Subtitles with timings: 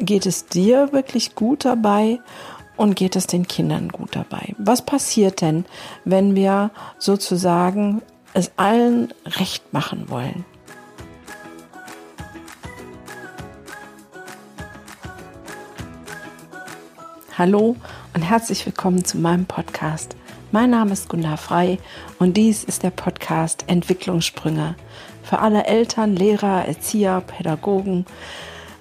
[0.00, 2.20] geht es dir wirklich gut dabei
[2.76, 4.54] und geht es den Kindern gut dabei?
[4.58, 5.64] Was passiert denn,
[6.04, 8.02] wenn wir sozusagen
[8.34, 10.44] es allen recht machen wollen?
[17.36, 17.76] Hallo
[18.14, 20.16] und herzlich willkommen zu meinem Podcast.
[20.50, 21.78] Mein Name ist Gunda Frei
[22.18, 24.74] und dies ist der Podcast Entwicklungssprünge
[25.22, 28.06] für alle Eltern, Lehrer, Erzieher, Pädagogen,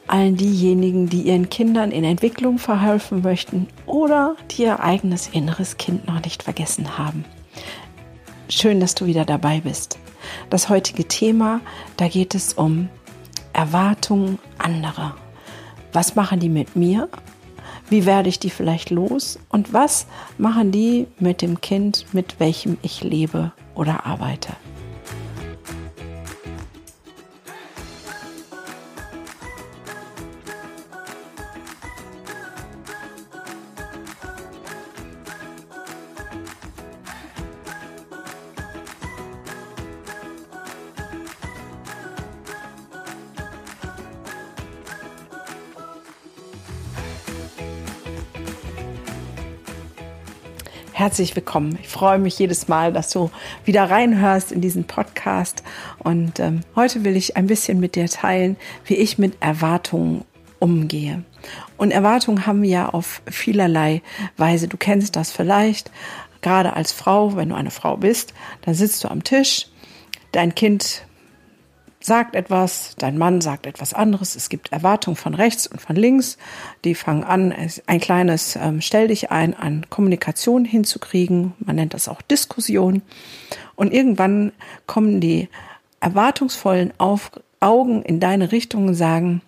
[0.08, 6.08] allen diejenigen, die ihren Kindern in Entwicklung verhelfen möchten oder die ihr eigenes inneres Kind
[6.08, 7.26] noch nicht vergessen haben.
[8.50, 10.00] Schön, dass du wieder dabei bist.
[10.50, 11.62] Das heutige Thema,
[11.98, 12.90] da geht es um
[13.54, 15.16] Erwartungen anderer.
[15.94, 17.10] Was machen die mit mir?
[17.90, 19.40] Wie werde ich die vielleicht los?
[19.50, 24.53] Und was machen die mit dem Kind, mit welchem ich lebe oder arbeite?
[50.98, 51.78] Herzlich willkommen.
[51.80, 53.30] Ich freue mich jedes Mal, dass du
[53.66, 55.62] wieder reinhörst in diesen Podcast.
[56.00, 60.25] Und ähm, heute will ich ein bisschen mit dir teilen, wie ich mit Erwartungen
[60.58, 61.23] umgehe.
[61.78, 64.02] Und Erwartungen haben wir ja auf vielerlei
[64.38, 64.68] Weise.
[64.68, 65.92] Du kennst das vielleicht.
[66.42, 69.68] Gerade als Frau, wenn du eine Frau bist, dann sitzt du am Tisch,
[70.31, 71.06] dein Kind
[72.08, 76.38] sagt etwas, dein Mann sagt etwas anderes, es gibt Erwartungen von rechts und von links,
[76.83, 77.53] die fangen an,
[77.86, 83.03] ein kleines ähm, Stell dich ein an Kommunikation hinzukriegen, man nennt das auch Diskussion.
[83.75, 84.53] Und irgendwann
[84.88, 85.50] kommen die
[86.00, 89.41] erwartungsvollen Auf Augen in deine Richtung und sagen,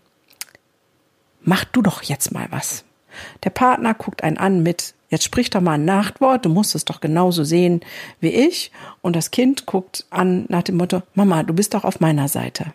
[1.42, 2.84] mach du doch jetzt mal was.
[3.44, 6.86] Der Partner guckt einen an mit, Jetzt sprich doch mal ein Nachtwort, du musst es
[6.86, 7.82] doch genauso sehen
[8.20, 8.72] wie ich.
[9.02, 12.74] Und das Kind guckt an nach dem Motto, Mama, du bist doch auf meiner Seite.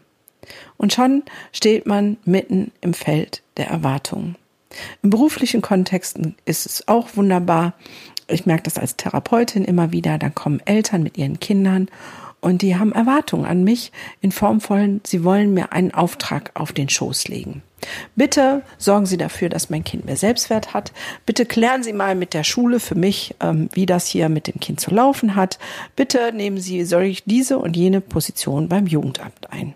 [0.77, 4.37] Und schon steht man mitten im Feld der Erwartungen.
[5.03, 7.75] Im beruflichen Kontext ist es auch wunderbar.
[8.27, 10.19] Ich merke das als Therapeutin immer wieder.
[10.19, 11.89] Dann kommen Eltern mit ihren Kindern
[12.41, 16.73] und die haben Erwartungen an mich in Form von, sie wollen mir einen Auftrag auf
[16.73, 17.63] den Schoß legen.
[18.17, 20.93] Bitte sorgen Sie dafür, dass mein Kind mehr Selbstwert hat.
[21.27, 24.61] Bitte klären Sie mal mit der Schule für mich, ähm, wie das hier mit dem
[24.61, 25.59] Kind zu laufen hat.
[25.97, 29.75] Bitte nehmen Sie solch diese und jene Position beim Jugendamt ein.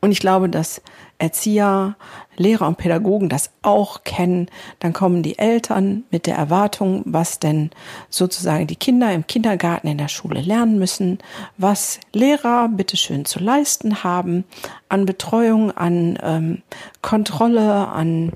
[0.00, 0.82] Und ich glaube, dass
[1.18, 1.96] Erzieher,
[2.36, 4.48] Lehrer und Pädagogen das auch kennen.
[4.80, 7.70] Dann kommen die Eltern mit der Erwartung, was denn
[8.10, 11.18] sozusagen die Kinder im Kindergarten in der Schule lernen müssen,
[11.56, 14.44] was Lehrer bitteschön zu leisten haben
[14.88, 16.62] an Betreuung, an ähm,
[17.00, 18.32] Kontrolle, an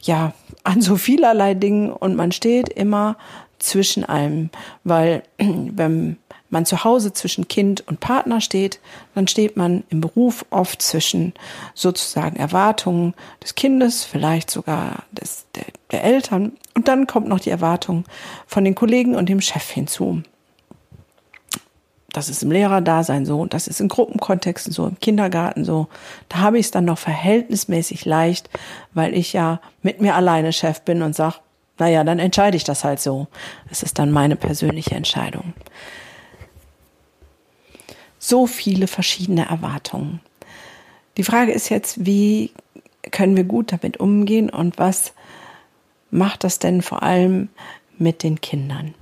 [0.00, 0.32] ja,
[0.64, 3.16] an so vielerlei Dingen und man steht immer
[3.58, 4.50] zwischen allem,
[4.84, 6.18] weil wenn
[6.50, 8.80] man zu Hause zwischen Kind und Partner steht,
[9.14, 11.34] dann steht man im Beruf oft zwischen
[11.74, 16.52] sozusagen Erwartungen des Kindes, vielleicht sogar des, der, der Eltern.
[16.74, 18.04] Und dann kommt noch die Erwartung
[18.46, 20.22] von den Kollegen und dem Chef hinzu.
[22.12, 25.88] Das ist im Lehrerdasein so, das ist in Gruppenkontexten so, im Kindergarten so.
[26.30, 28.48] Da habe ich es dann noch verhältnismäßig leicht,
[28.94, 31.36] weil ich ja mit mir alleine Chef bin und sage,
[31.76, 33.28] naja, dann entscheide ich das halt so.
[33.70, 35.52] Es ist dann meine persönliche Entscheidung
[38.28, 40.20] so viele verschiedene Erwartungen.
[41.16, 42.52] Die Frage ist jetzt, wie
[43.10, 45.12] können wir gut damit umgehen und was
[46.10, 47.48] macht das denn vor allem
[47.96, 48.94] mit den Kindern?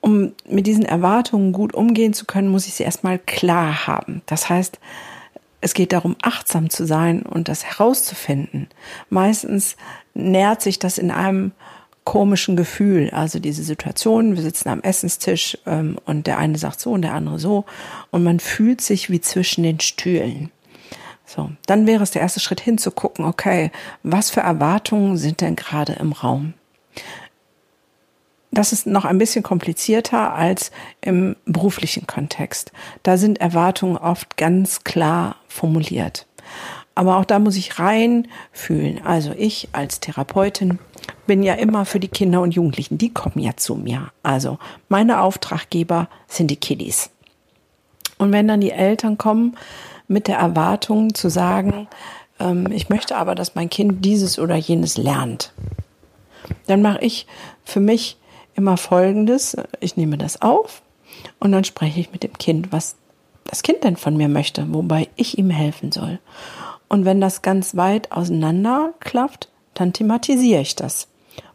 [0.00, 4.22] Um mit diesen Erwartungen gut umgehen zu können, muss ich sie erstmal klar haben.
[4.26, 4.78] Das heißt,
[5.60, 8.68] es geht darum, achtsam zu sein und das herauszufinden.
[9.10, 9.76] Meistens
[10.12, 11.52] nährt sich das in einem
[12.04, 13.10] komischen Gefühl.
[13.10, 17.14] Also diese Situation, wir sitzen am Essenstisch ähm, und der eine sagt so und der
[17.14, 17.64] andere so
[18.10, 20.50] und man fühlt sich wie zwischen den Stühlen.
[21.24, 23.70] So, dann wäre es der erste Schritt hinzugucken, okay,
[24.02, 26.54] was für Erwartungen sind denn gerade im Raum?
[28.50, 32.70] Das ist noch ein bisschen komplizierter als im beruflichen Kontext.
[33.02, 36.26] Da sind Erwartungen oft ganz klar formuliert.
[36.94, 39.02] Aber auch da muss ich reinfühlen.
[39.04, 40.78] Also ich als Therapeutin
[41.26, 44.10] bin ja immer für die Kinder und Jugendlichen, die kommen ja zu mir.
[44.22, 44.58] Also
[44.88, 47.10] meine Auftraggeber sind die Kiddies.
[48.18, 49.56] Und wenn dann die Eltern kommen
[50.08, 51.88] mit der Erwartung zu sagen,
[52.38, 55.52] ähm, ich möchte aber, dass mein Kind dieses oder jenes lernt,
[56.66, 57.26] dann mache ich
[57.64, 58.16] für mich
[58.54, 59.56] immer Folgendes.
[59.80, 60.82] Ich nehme das auf
[61.38, 62.96] und dann spreche ich mit dem Kind, was
[63.44, 66.18] das Kind denn von mir möchte, wobei ich ihm helfen soll.
[66.88, 71.08] Und wenn das ganz weit auseinander klafft, dann thematisiere ich das.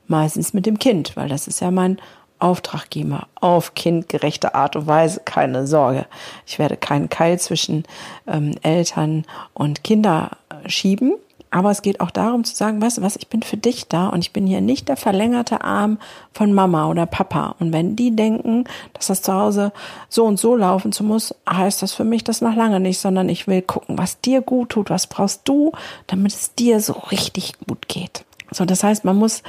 [0.07, 1.97] Meistens mit dem Kind, weil das ist ja mein
[2.39, 6.05] Auftraggeber auf kindgerechte Art und Weise, keine Sorge.
[6.45, 7.83] Ich werde keinen Keil zwischen
[8.27, 10.31] ähm, Eltern und Kinder
[10.67, 11.15] schieben.
[11.49, 14.09] Aber es geht auch darum zu sagen, weißt du was, ich bin für dich da
[14.09, 15.97] und ich bin hier nicht der verlängerte Arm
[16.33, 17.55] von Mama oder Papa.
[17.59, 19.71] Und wenn die denken, dass das zu Hause
[20.09, 23.29] so und so laufen zu muss, heißt das für mich das noch lange nicht, sondern
[23.29, 25.71] ich will gucken, was dir gut tut, was brauchst du,
[26.07, 28.25] damit es dir so richtig gut geht.
[28.51, 29.43] So, das heißt, man muss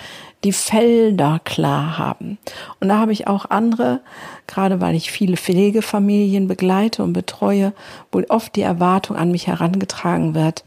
[0.45, 2.39] die Felder klar haben.
[2.81, 4.00] Und da habe ich auch andere,
[4.47, 7.73] gerade weil ich viele Pflegefamilien begleite und betreue,
[8.11, 10.65] wo oft die Erwartung an mich herangetragen wird,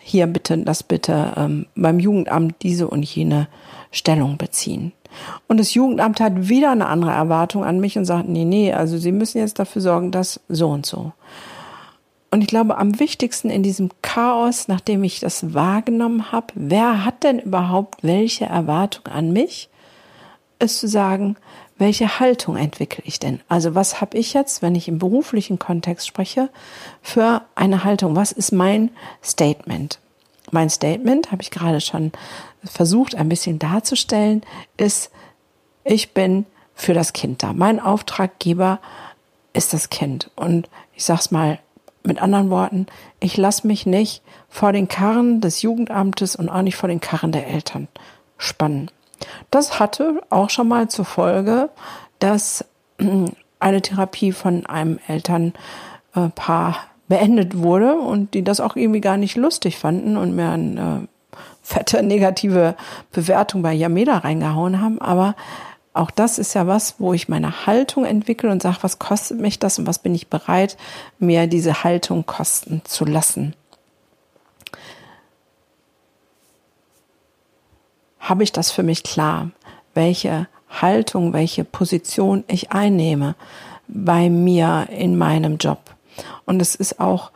[0.00, 3.48] hier bitte, das bitte ähm, beim Jugendamt diese und jene
[3.90, 4.92] Stellung beziehen.
[5.46, 8.98] Und das Jugendamt hat wieder eine andere Erwartung an mich und sagt, nee, nee, also
[8.98, 11.12] Sie müssen jetzt dafür sorgen, dass so und so.
[12.30, 17.24] Und ich glaube, am wichtigsten in diesem Chaos, nachdem ich das wahrgenommen habe, wer hat
[17.24, 19.70] denn überhaupt welche Erwartung an mich,
[20.58, 21.36] ist zu sagen,
[21.78, 23.40] welche Haltung entwickle ich denn?
[23.48, 26.50] Also was habe ich jetzt, wenn ich im beruflichen Kontext spreche,
[27.00, 28.16] für eine Haltung?
[28.16, 28.90] Was ist mein
[29.22, 30.00] Statement?
[30.50, 32.12] Mein Statement, habe ich gerade schon
[32.64, 34.42] versucht ein bisschen darzustellen,
[34.76, 35.10] ist,
[35.84, 37.52] ich bin für das Kind da.
[37.52, 38.80] Mein Auftraggeber
[39.52, 40.30] ist das Kind.
[40.36, 41.58] Und ich sage es mal
[42.04, 42.86] mit anderen Worten,
[43.20, 47.32] ich lasse mich nicht vor den Karren des Jugendamtes und auch nicht vor den Karren
[47.32, 47.88] der Eltern
[48.36, 48.90] spannen.
[49.50, 51.70] Das hatte auch schon mal zur Folge,
[52.18, 52.64] dass
[52.98, 56.76] eine Therapie von einem Elternpaar
[57.08, 61.08] beendet wurde und die das auch irgendwie gar nicht lustig fanden und mir eine
[61.62, 62.74] fette negative
[63.12, 65.00] Bewertung bei Yameda reingehauen haben.
[65.00, 65.34] Aber
[65.92, 69.58] auch das ist ja was, wo ich meine Haltung entwickle und sage, was kostet mich
[69.58, 70.76] das und was bin ich bereit,
[71.18, 73.54] mir diese Haltung kosten zu lassen.
[78.20, 79.50] Habe ich das für mich klar,
[79.94, 83.34] welche Haltung, welche Position ich einnehme
[83.88, 85.80] bei mir in meinem Job.
[86.44, 87.30] Und es ist auch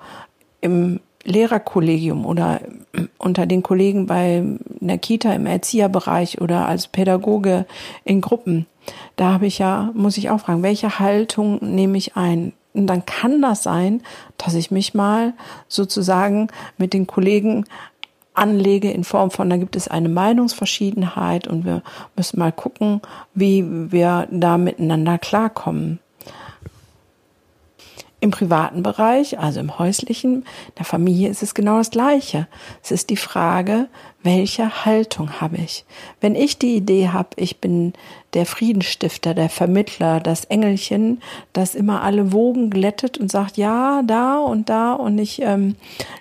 [0.61, 2.61] im Lehrerkollegium oder
[3.19, 4.43] unter den Kollegen bei
[4.81, 7.67] einer Kita im Erzieherbereich oder als Pädagoge
[8.05, 8.67] in Gruppen.
[9.17, 12.53] Da habe ich ja, muss ich auch fragen, welche Haltung nehme ich ein?
[12.75, 14.03] Und dann kann das sein,
[14.39, 15.35] dass ich mich mal
[15.69, 16.49] sozusagen
[16.79, 17.65] mit den Kollegen
[18.35, 21.83] anlege in Form von, da gibt es eine Meinungsverschiedenheit und wir
[22.17, 23.03] müssen mal gucken,
[23.35, 25.99] wie wir da miteinander klarkommen.
[28.23, 30.45] Im privaten Bereich, also im häuslichen,
[30.79, 32.47] der Familie ist es genau das Gleiche.
[32.81, 33.89] Es ist die Frage,
[34.23, 35.85] welche Haltung habe ich?
[36.21, 37.95] Wenn ich die Idee habe, ich bin
[38.35, 41.21] der Friedensstifter, der Vermittler, das Engelchen,
[41.53, 45.75] das immer alle Wogen glättet und sagt, ja, da und da und ich ähm,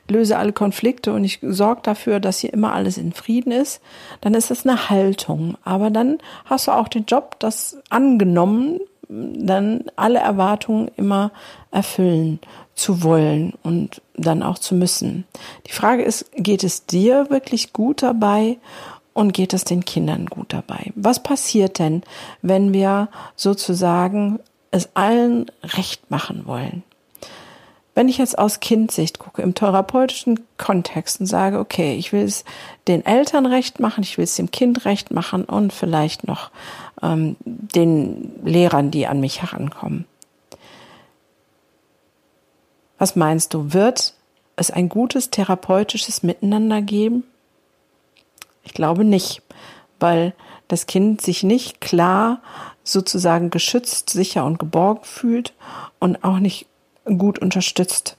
[0.09, 3.79] löse alle Konflikte und ich sorge dafür, dass hier immer alles in Frieden ist,
[4.21, 5.55] dann ist das eine Haltung.
[5.63, 8.79] Aber dann hast du auch den Job, das angenommen
[9.11, 11.31] dann alle Erwartungen immer
[11.69, 12.39] erfüllen
[12.75, 15.25] zu wollen und dann auch zu müssen.
[15.67, 18.57] Die Frage ist, geht es dir wirklich gut dabei
[19.13, 20.93] und geht es den Kindern gut dabei?
[20.95, 22.03] Was passiert denn,
[22.41, 24.39] wenn wir sozusagen
[24.71, 26.83] es allen recht machen wollen?
[27.93, 32.45] Wenn ich jetzt aus Kindsicht gucke, im therapeutischen Kontext und sage, okay, ich will es
[32.87, 36.51] den Eltern recht machen, ich will es dem Kind recht machen und vielleicht noch
[37.01, 40.05] ähm, den Lehrern, die an mich herankommen.
[42.97, 44.13] Was meinst du, wird
[44.55, 47.23] es ein gutes therapeutisches Miteinander geben?
[48.63, 49.41] Ich glaube nicht,
[49.99, 50.33] weil
[50.67, 52.41] das Kind sich nicht klar
[52.83, 55.53] sozusagen geschützt, sicher und geborgen fühlt
[55.99, 56.67] und auch nicht
[57.05, 58.17] gut unterstützt,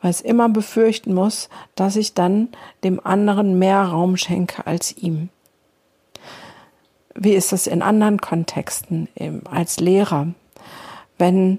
[0.00, 2.48] weil es immer befürchten muss, dass ich dann
[2.84, 5.28] dem anderen mehr Raum schenke als ihm.
[7.14, 9.08] Wie ist das in anderen Kontexten
[9.50, 10.28] als Lehrer?
[11.18, 11.58] Wenn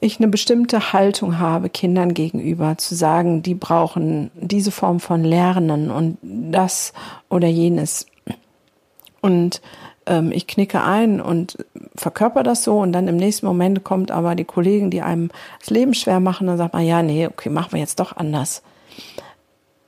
[0.00, 5.90] ich eine bestimmte Haltung habe Kindern gegenüber, zu sagen, die brauchen diese Form von Lernen
[5.90, 6.92] und das
[7.28, 8.06] oder jenes.
[9.20, 9.60] Und
[10.06, 11.58] ähm, ich knicke ein und
[11.96, 15.70] verkörper das so und dann im nächsten Moment kommt aber die Kollegen, die einem das
[15.70, 18.62] Leben schwer machen, dann sagt man, ja, nee, okay, machen wir jetzt doch anders.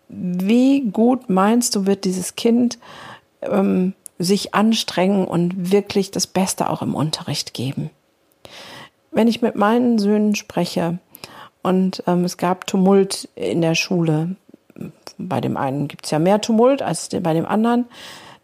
[0.08, 2.78] Wie gut meinst du, wird dieses Kind
[3.42, 7.90] ähm, sich anstrengen und wirklich das Beste auch im Unterricht geben?
[9.10, 10.98] Wenn ich mit meinen Söhnen spreche
[11.62, 14.36] und ähm, es gab Tumult in der Schule,
[15.18, 17.86] bei dem einen gibt es ja mehr Tumult als bei dem anderen,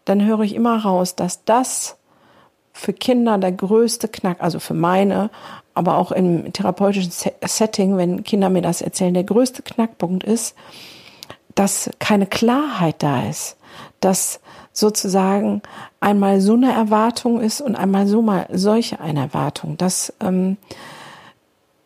[0.03, 1.97] dann höre ich immer raus, dass das
[2.73, 5.29] für Kinder der größte Knack, also für meine,
[5.73, 10.55] aber auch im therapeutischen Setting, wenn Kinder mir das erzählen, der größte Knackpunkt ist,
[11.55, 13.57] dass keine Klarheit da ist,
[13.99, 14.39] dass
[14.77, 15.63] sozusagen
[15.99, 20.57] einmal so eine Erwartung ist und einmal so mal solche eine Erwartung, dass ähm,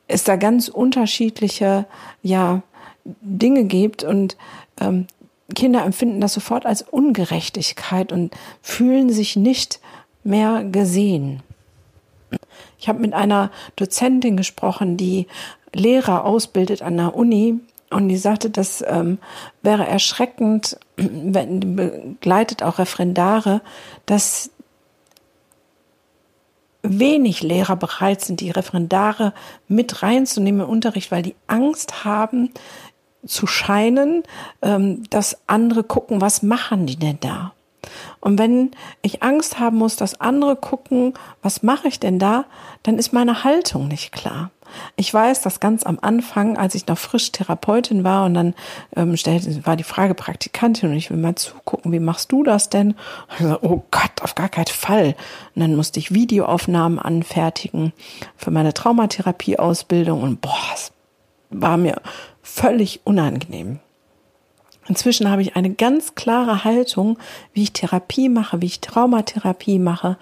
[0.10, 1.86] es da ganz unterschiedliche
[2.21, 2.63] ja
[3.05, 4.36] Dinge gibt und
[4.81, 5.07] ähm,
[5.55, 9.79] Kinder empfinden das sofort als Ungerechtigkeit und fühlen sich nicht
[10.25, 11.43] mehr gesehen.
[12.77, 15.27] Ich habe mit einer Dozentin gesprochen, die
[15.74, 19.19] Lehrer ausbildet an der Uni und die sagte, das ähm,
[19.62, 23.62] wäre erschreckend, wenn begleitet auch Referendare,
[24.05, 24.51] dass
[26.83, 29.33] wenig Lehrer bereit sind, die Referendare
[29.67, 32.50] mit reinzunehmen im Unterricht, weil die Angst haben,
[33.25, 34.24] zu scheinen,
[34.62, 37.53] ähm, dass andere gucken, was machen die denn da?
[38.19, 38.71] Und wenn
[39.01, 42.45] ich Angst haben muss, dass andere gucken, was mache ich denn da,
[42.83, 44.51] dann ist meine Haltung nicht klar.
[44.95, 48.53] Ich weiß, dass ganz am Anfang, als ich noch frisch Therapeutin war und dann
[48.95, 52.69] ähm, stellte, war die Frage Praktikantin und ich will mal zugucken, wie machst du das
[52.69, 52.91] denn?
[52.91, 55.15] Und ich so, oh Gott, auf gar keinen Fall.
[55.55, 57.93] Und dann musste ich Videoaufnahmen anfertigen
[58.35, 60.91] für meine Traumatherapieausbildung und boah, es
[61.49, 62.01] war mir
[62.41, 63.79] völlig unangenehm.
[64.88, 67.19] Inzwischen habe ich eine ganz klare Haltung,
[67.53, 70.17] wie ich Therapie mache, wie ich Traumatherapie mache.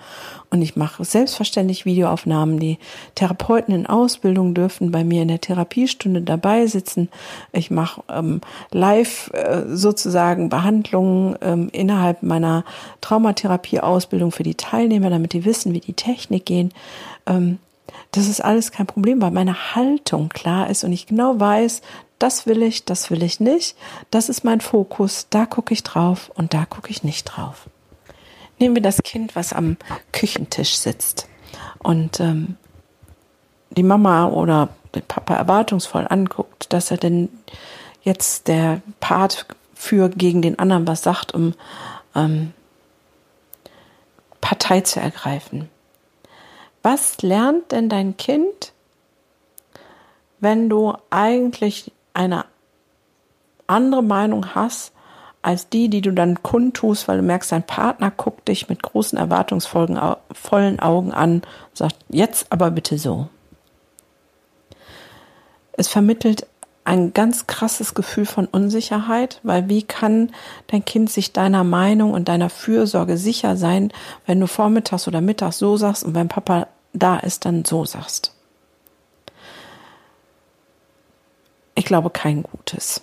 [0.50, 2.60] Und ich mache selbstverständlich Videoaufnahmen.
[2.60, 2.78] Die
[3.16, 7.10] Therapeuten in Ausbildung dürfen bei mir in der Therapiestunde dabei sitzen.
[7.54, 12.66] Ich mache ähm, live äh, sozusagen Behandlungen ähm, innerhalb meiner
[13.00, 16.74] Traumatherapie-Ausbildung für die Teilnehmer, damit die wissen, wie die Technik gehen.
[17.26, 17.60] Ähm,
[18.12, 21.82] das ist alles kein Problem, weil meine Haltung klar ist und ich genau weiß,
[22.20, 23.76] das will ich, das will ich nicht,
[24.12, 27.70] das ist mein Fokus, da gucke ich drauf und da gucke ich nicht drauf.
[28.60, 29.78] Nehmen wir das Kind, was am
[30.12, 31.28] Küchentisch sitzt
[31.80, 32.58] und ähm,
[33.72, 37.30] die Mama oder den Papa erwartungsvoll anguckt, dass er denn
[38.02, 41.54] jetzt der Part für gegen den anderen was sagt, um
[42.16, 42.54] ähm,
[44.42, 45.70] Partei zu ergreifen.
[46.82, 48.74] Was lernt denn dein Kind,
[50.40, 52.46] wenn du eigentlich eine
[53.68, 54.92] andere Meinung hast
[55.42, 59.18] als die, die du dann kundtust, weil du merkst, dein Partner guckt dich mit großen
[59.18, 63.30] erwartungsvollen Augen an sagt, jetzt aber bitte so.
[65.72, 66.46] Es vermittelt
[66.84, 70.32] ein ganz krasses Gefühl von Unsicherheit, weil wie kann
[70.68, 73.94] dein Kind sich deiner Meinung und deiner Fürsorge sicher sein,
[74.26, 78.34] wenn du vormittags oder mittags so sagst und wenn Papa da ist, dann so sagst?
[81.80, 83.02] Ich glaube kein gutes.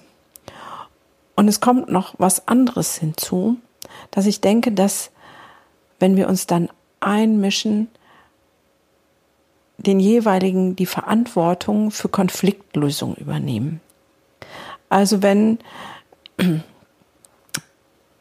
[1.35, 3.57] Und es kommt noch was anderes hinzu,
[4.11, 5.11] dass ich denke, dass
[5.99, 6.69] wenn wir uns dann
[7.01, 7.89] einmischen,
[9.79, 13.81] den jeweiligen die Verantwortung für Konfliktlösung übernehmen.
[14.91, 15.59] Also wenn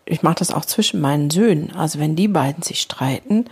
[0.05, 3.43] ich mache das auch zwischen meinen Söhnen, also wenn die beiden sich streiten,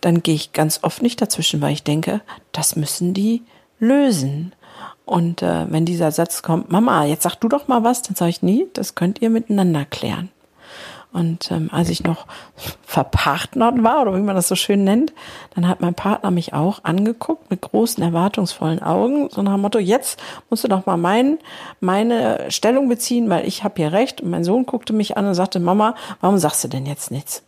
[0.00, 2.20] dann gehe ich ganz oft nicht dazwischen, weil ich denke,
[2.50, 3.42] das müssen die
[3.78, 4.56] lösen.
[5.04, 8.30] Und äh, wenn dieser Satz kommt, Mama, jetzt sag du doch mal was, dann sage
[8.30, 10.30] ich, nie, das könnt ihr miteinander klären.
[11.12, 12.26] Und ähm, als ich noch
[12.82, 15.12] verpartnert war, oder wie man das so schön nennt,
[15.54, 19.78] dann hat mein Partner mich auch angeguckt mit großen, erwartungsvollen Augen, so nach dem Motto,
[19.78, 21.38] jetzt musst du doch mal mein,
[21.80, 24.22] meine Stellung beziehen, weil ich habe hier recht.
[24.22, 27.42] Und mein Sohn guckte mich an und sagte, Mama, warum sagst du denn jetzt nichts?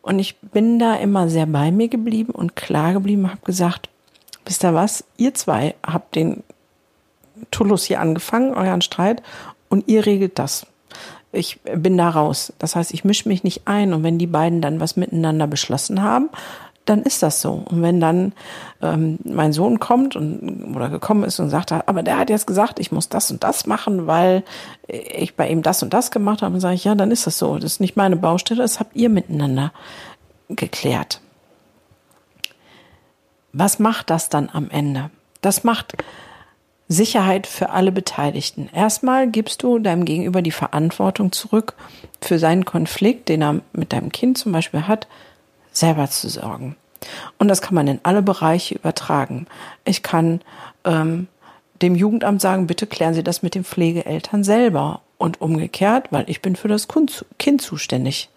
[0.00, 3.88] Und ich bin da immer sehr bei mir geblieben und klar geblieben, habe gesagt,
[4.44, 6.44] wisst ihr was, ihr zwei habt den
[7.50, 9.22] Tullus hier angefangen, euren Streit,
[9.68, 10.66] und ihr regelt das.
[11.32, 12.52] Ich bin da raus.
[12.58, 16.02] Das heißt, ich mische mich nicht ein und wenn die beiden dann was miteinander beschlossen
[16.02, 16.30] haben,
[16.84, 17.64] dann ist das so.
[17.64, 18.32] Und wenn dann
[18.82, 22.78] ähm, mein Sohn kommt und oder gekommen ist und sagt, aber der hat jetzt gesagt,
[22.78, 24.44] ich muss das und das machen, weil
[24.86, 27.38] ich bei ihm das und das gemacht habe, dann sage ich, ja, dann ist das
[27.38, 27.54] so.
[27.56, 29.72] Das ist nicht meine Baustelle, das habt ihr miteinander
[30.48, 31.20] geklärt.
[33.52, 35.10] Was macht das dann am Ende?
[35.40, 35.94] Das macht
[36.88, 38.68] Sicherheit für alle Beteiligten.
[38.74, 41.74] Erstmal gibst du deinem Gegenüber die Verantwortung zurück,
[42.20, 45.06] für seinen Konflikt, den er mit deinem Kind zum Beispiel hat,
[45.72, 46.76] selber zu sorgen.
[47.38, 49.46] Und das kann man in alle Bereiche übertragen.
[49.84, 50.40] Ich kann
[50.84, 51.28] ähm,
[51.82, 55.00] dem Jugendamt sagen, bitte klären Sie das mit den Pflegeeltern selber.
[55.16, 56.88] Und umgekehrt, weil ich bin für das
[57.38, 58.30] Kind zuständig.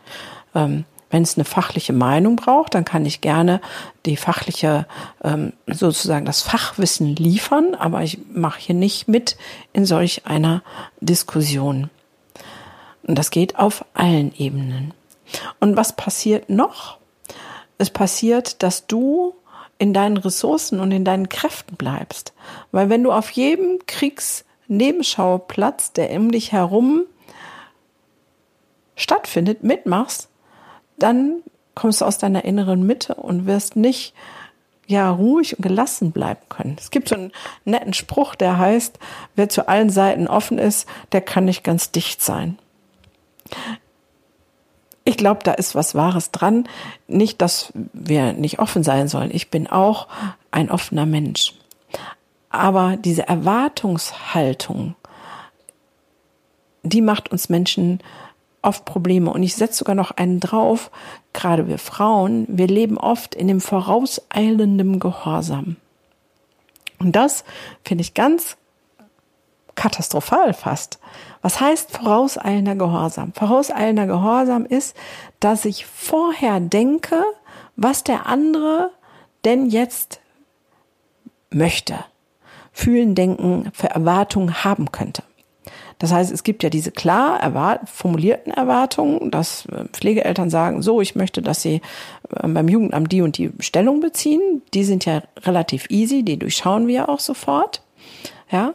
[0.53, 3.61] Ähm, wenn es eine fachliche Meinung braucht, dann kann ich gerne
[4.05, 4.85] die fachliche,
[5.23, 9.37] ähm, sozusagen das Fachwissen liefern, aber ich mache hier nicht mit
[9.73, 10.63] in solch einer
[10.99, 11.89] Diskussion.
[13.03, 14.93] Und das geht auf allen Ebenen.
[15.59, 16.97] Und was passiert noch?
[17.77, 19.35] Es passiert, dass du
[19.77, 22.33] in deinen Ressourcen und in deinen Kräften bleibst.
[22.71, 27.03] Weil wenn du auf jedem Kriegsnebenschauplatz, der um dich herum
[28.95, 30.29] stattfindet, mitmachst,
[30.97, 31.41] dann
[31.75, 34.13] kommst du aus deiner inneren Mitte und wirst nicht
[34.87, 36.77] ja ruhig und gelassen bleiben können.
[36.79, 37.31] Es gibt so einen
[37.65, 38.97] netten Spruch, der heißt,
[39.35, 42.57] wer zu allen Seiten offen ist, der kann nicht ganz dicht sein.
[45.03, 46.67] Ich glaube, da ist was Wahres dran.
[47.07, 49.31] Nicht, dass wir nicht offen sein sollen.
[49.31, 50.07] Ich bin auch
[50.51, 51.53] ein offener Mensch.
[52.49, 54.95] Aber diese Erwartungshaltung,
[56.83, 58.01] die macht uns Menschen
[58.67, 59.31] oft Probleme.
[59.31, 60.91] Und ich setze sogar noch einen drauf,
[61.33, 65.77] gerade wir Frauen, wir leben oft in dem vorauseilenden Gehorsam.
[67.00, 67.43] Und das
[67.83, 68.57] finde ich ganz
[69.75, 71.00] katastrophal fast.
[71.41, 73.31] Was heißt vorauseilender Gehorsam?
[73.33, 74.95] Vorauseilender Gehorsam ist,
[75.39, 77.24] dass ich vorher denke,
[77.75, 78.91] was der andere
[79.45, 80.19] denn jetzt
[81.51, 81.95] möchte,
[82.74, 85.24] fühlen, denken, für Erwartungen haben könnte.
[85.99, 91.01] Das heißt, es gibt ja diese klar erwart formulierten Erwartungen, dass äh, Pflegeeltern sagen, so,
[91.01, 91.81] ich möchte, dass sie
[92.29, 94.61] äh, beim Jugendamt die und die Stellung beziehen.
[94.73, 97.81] Die sind ja relativ easy, die durchschauen wir auch sofort.
[98.51, 98.73] Ja.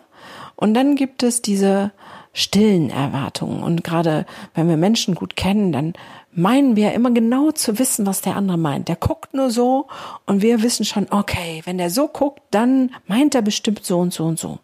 [0.56, 1.92] Und dann gibt es diese
[2.32, 3.62] stillen Erwartungen.
[3.62, 5.92] Und gerade wenn wir Menschen gut kennen, dann
[6.32, 8.88] meinen wir immer genau zu wissen, was der andere meint.
[8.88, 9.86] Der guckt nur so
[10.26, 14.12] und wir wissen schon, okay, wenn der so guckt, dann meint er bestimmt so und
[14.12, 14.58] so und so.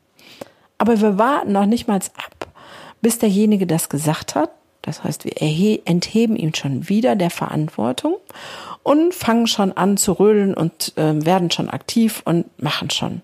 [0.79, 2.38] Aber wir warten noch nicht mal ab,
[3.01, 4.51] bis derjenige das gesagt hat.
[4.83, 5.33] Das heißt, wir
[5.87, 8.17] entheben ihm schon wieder der Verantwortung
[8.83, 13.23] und fangen schon an zu rödeln und äh, werden schon aktiv und machen schon.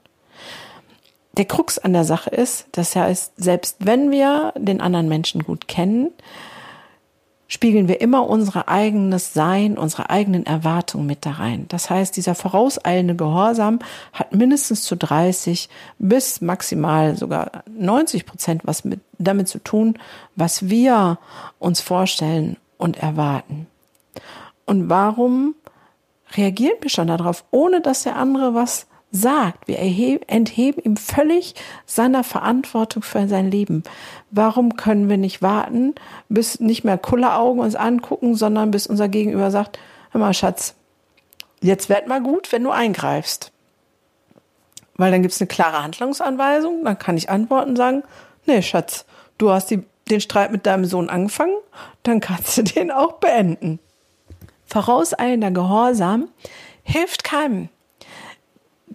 [1.37, 5.43] Der Krux an der Sache ist, dass ja ist, selbst wenn wir den anderen Menschen
[5.43, 6.11] gut kennen,
[7.49, 11.67] spiegeln wir immer unser eigenes Sein, unsere eigenen Erwartungen mit da rein.
[11.69, 13.81] Das heißt, dieser vorauseilende Gehorsam
[14.13, 19.99] hat mindestens zu 30 bis maximal sogar 90 Prozent was mit, damit zu tun,
[20.37, 21.19] was wir
[21.59, 23.67] uns vorstellen und erwarten.
[24.67, 25.55] Und warum
[26.37, 29.69] reagieren wir schon darauf, ohne dass der andere was sagt.
[29.69, 31.55] Wir entheben ihm völlig
[31.87, 33.85] seiner Verantwortung für sein Leben.
[34.31, 35.95] Warum können wir nicht warten,
[36.29, 39.79] bis nicht mehr Kulleraugen uns angucken, sondern bis unser Gegenüber sagt,
[40.11, 40.75] hör mal, Schatz,
[41.61, 43.53] jetzt werd mal gut, wenn du eingreifst.
[44.97, 48.03] Weil dann gibt's eine klare Handlungsanweisung, dann kann ich antworten sagen,
[48.47, 49.07] nee, Schatz,
[49.39, 51.57] du hast die, den Streit mit deinem Sohn angefangen,
[52.03, 53.79] dann kannst du den auch beenden.
[54.67, 56.29] Vorauseilender Gehorsam
[56.83, 57.69] hilft keinem.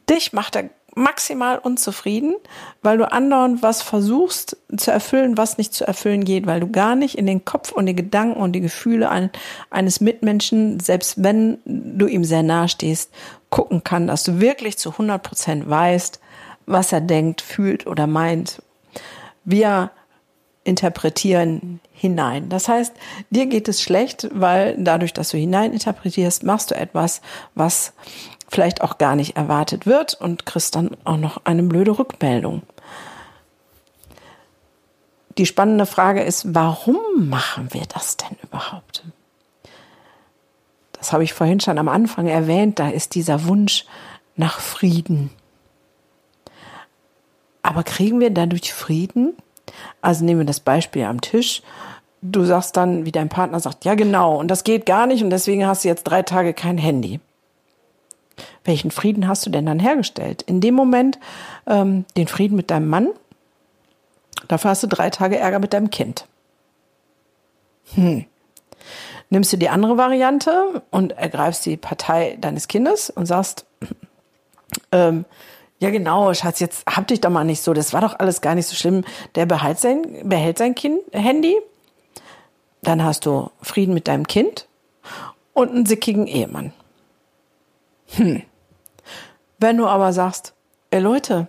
[0.10, 2.36] Dich macht er maximal unzufrieden,
[2.82, 6.96] weil du andauernd was versuchst zu erfüllen, was nicht zu erfüllen geht, weil du gar
[6.96, 9.30] nicht in den Kopf und die Gedanken und die Gefühle ein,
[9.70, 13.12] eines Mitmenschen, selbst wenn du ihm sehr nahe stehst,
[13.50, 16.20] gucken kann, dass du wirklich zu 100 Prozent weißt,
[16.66, 18.62] was er denkt, fühlt oder meint.
[19.44, 19.92] Wir
[20.64, 22.50] interpretieren hinein.
[22.50, 22.94] Das heißt,
[23.30, 27.22] dir geht es schlecht, weil dadurch, dass du hinein interpretierst, machst du etwas,
[27.56, 27.94] was
[28.50, 32.64] vielleicht auch gar nicht erwartet wird und kriegst dann auch noch eine blöde Rückmeldung.
[35.38, 39.04] Die spannende Frage ist, warum machen wir das denn überhaupt?
[40.94, 43.86] Das habe ich vorhin schon am Anfang erwähnt, da ist dieser Wunsch
[44.36, 45.30] nach Frieden.
[47.62, 49.34] Aber kriegen wir dadurch Frieden?
[50.02, 51.62] Also nehmen wir das Beispiel am Tisch.
[52.22, 55.30] Du sagst dann, wie dein Partner sagt, ja genau, und das geht gar nicht und
[55.30, 57.22] deswegen hast du jetzt drei Tage kein Handy.
[58.64, 60.42] Welchen Frieden hast du denn dann hergestellt?
[60.44, 61.20] In dem Moment
[61.68, 63.10] ähm, den Frieden mit deinem Mann,
[64.48, 66.26] dafür hast du drei Tage Ärger mit deinem Kind.
[67.96, 68.26] Hm.
[69.30, 73.66] Nimmst du die andere Variante und ergreifst die Partei deines Kindes und sagst,
[74.92, 75.26] ähm,
[75.80, 78.56] ja genau, Schatz, jetzt hab dich doch mal nicht so, das war doch alles gar
[78.56, 79.04] nicht so schlimm.
[79.36, 81.58] Der behält sein, behält sein kind, Handy,
[82.82, 84.68] dann hast du Frieden mit deinem Kind
[85.54, 86.74] und einen sickigen Ehemann.
[88.12, 88.44] Hm.
[89.58, 90.54] Wenn du aber sagst,
[90.92, 91.48] ey Leute,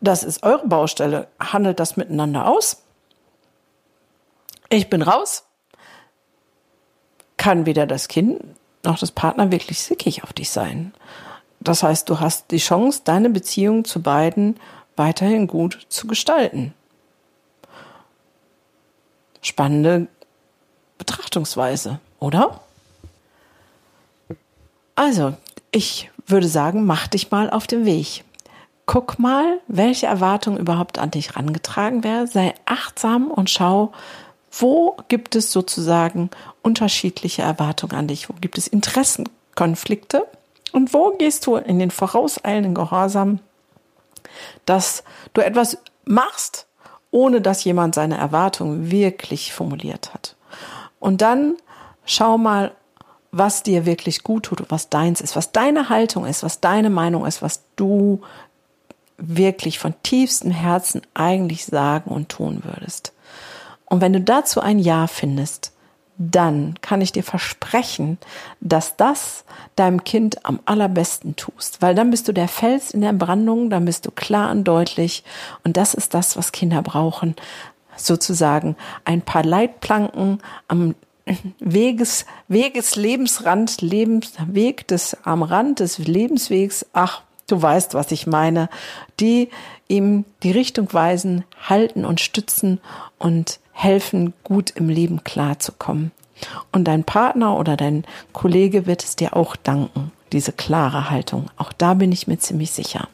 [0.00, 2.82] das ist eure Baustelle, handelt das miteinander aus?
[4.68, 5.44] Ich bin raus,
[7.36, 8.42] kann weder das Kind
[8.84, 10.94] noch das Partner wirklich sickig auf dich sein.
[11.60, 14.58] Das heißt, du hast die Chance, deine Beziehung zu beiden
[14.94, 16.74] weiterhin gut zu gestalten.
[19.42, 20.06] Spannende
[20.98, 22.60] Betrachtungsweise, oder?
[24.94, 25.36] Also,
[25.70, 28.24] ich würde sagen, mach dich mal auf den Weg.
[28.86, 32.28] Guck mal, welche Erwartungen überhaupt an dich rangetragen werden.
[32.28, 33.92] Sei achtsam und schau,
[34.52, 36.30] wo gibt es sozusagen
[36.62, 38.28] unterschiedliche Erwartungen an dich?
[38.28, 40.26] Wo gibt es Interessenkonflikte?
[40.72, 43.40] Und wo gehst du in den vorauseilenden Gehorsam,
[44.64, 46.66] dass du etwas machst,
[47.10, 50.36] ohne dass jemand seine Erwartungen wirklich formuliert hat?
[51.00, 51.56] Und dann
[52.04, 52.72] schau mal,
[53.38, 57.26] was dir wirklich gut tut, was deins ist, was deine Haltung ist, was deine Meinung
[57.26, 58.20] ist, was du
[59.18, 63.12] wirklich von tiefstem Herzen eigentlich sagen und tun würdest.
[63.86, 65.72] Und wenn du dazu ein Ja findest,
[66.18, 68.18] dann kann ich dir versprechen,
[68.60, 69.44] dass das
[69.76, 73.84] deinem Kind am allerbesten tust, weil dann bist du der Fels in der Brandung, dann
[73.84, 75.24] bist du klar und deutlich.
[75.62, 77.36] Und das ist das, was Kinder brauchen,
[77.96, 80.94] sozusagen ein paar Leitplanken am
[81.58, 88.68] Weges, Weges Lebensrand, Lebensweg des, am Rand des Lebenswegs, ach, du weißt, was ich meine,
[89.18, 89.50] die
[89.88, 92.80] ihm die Richtung weisen, halten und stützen
[93.18, 96.12] und helfen, gut im Leben klarzukommen.
[96.72, 101.50] Und dein Partner oder dein Kollege wird es dir auch danken, diese klare Haltung.
[101.56, 103.08] Auch da bin ich mir ziemlich sicher.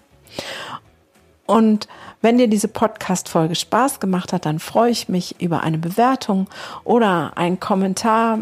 [1.52, 1.88] Und
[2.22, 6.48] wenn dir diese Podcast-Folge Spaß gemacht hat, dann freue ich mich über eine Bewertung
[6.84, 8.40] oder einen Kommentar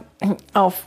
[0.55, 0.85] auf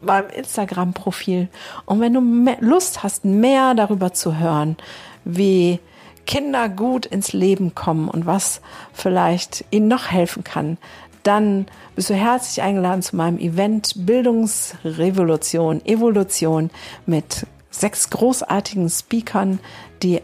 [0.00, 1.48] meinem Instagram-Profil.
[1.84, 4.76] Und wenn du Lust hast, mehr darüber zu hören,
[5.24, 5.78] wie
[6.26, 8.60] Kinder gut ins Leben kommen und was
[8.92, 10.78] vielleicht ihnen noch helfen kann,
[11.22, 16.70] dann bist du herzlich eingeladen zu meinem Event Bildungsrevolution, Evolution
[17.06, 19.60] mit sechs großartigen Speakern,
[20.02, 20.22] die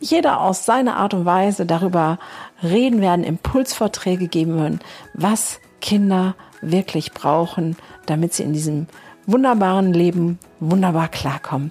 [0.00, 2.18] jeder aus seiner Art und Weise darüber
[2.62, 4.80] reden werden, Impulsvorträge geben werden,
[5.14, 8.86] was Kinder wirklich brauchen, damit sie in diesem
[9.26, 11.70] wunderbaren Leben wunderbar klarkommen.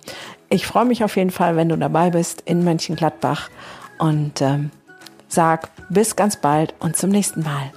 [0.49, 3.49] Ich freue mich auf jeden Fall, wenn du dabei bist in Mönchengladbach
[3.97, 4.71] und ähm,
[5.27, 7.71] sag bis ganz bald und zum nächsten Mal.